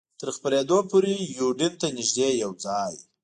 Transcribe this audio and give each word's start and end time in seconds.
تر 0.19 0.29
خپرېدو 0.35 0.77
پورې 0.89 1.13
یوډین 1.39 1.73
ته 1.81 1.87
نږدې 1.97 2.29
یو 2.43 2.51
ځای. 2.63 2.95